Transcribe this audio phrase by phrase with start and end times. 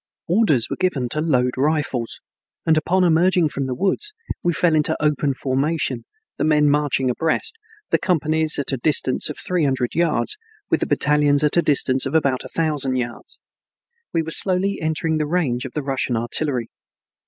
[0.27, 2.19] Orders were given to load rifles,
[2.65, 6.05] and upon emerging from the woods we fell into open formation,
[6.39, 7.55] the men marching abreast,
[7.91, 10.37] the companies at a distance of three hundred yards,
[10.71, 13.39] with the battalions at a distance of about a thousand yards.
[14.11, 16.71] We were slowly entering the range of the Russian artillery.